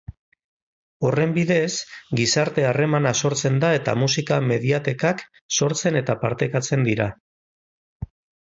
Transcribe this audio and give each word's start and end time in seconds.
Horren 1.09 1.33
bidez, 1.35 1.67
gizarte-harremana 2.21 3.11
sortzen 3.21 3.61
da 3.65 3.71
eta 3.81 3.95
musika-mediatekak 4.05 5.23
sortzen 5.59 6.01
eta 6.03 6.17
partekatzen 6.25 6.89
dira. 6.93 7.11